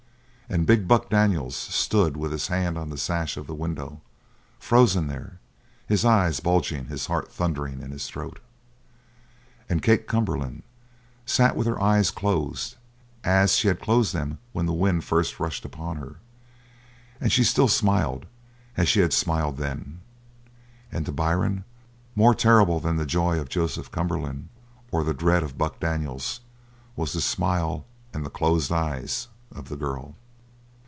[0.53, 4.01] And big Buck Daniels stood with his hand on the sash of the window,
[4.59, 5.39] frozen there,
[5.87, 8.37] his eyes bulging, his heart thundering in his throat.
[9.69, 10.63] And Kate Cumberland
[11.25, 12.75] sat with her eyes closed,
[13.23, 16.15] as she had closed them when the wind first rushed upon her,
[17.21, 18.25] and she still smiled
[18.75, 20.01] as she had smiled then.
[20.91, 21.63] And to Byrne,
[22.13, 24.49] more terrible than the joy of Joseph Cumberland
[24.91, 26.41] or the dread of Buck Daniels
[26.97, 30.15] was the smile and the closed eyes of the girl.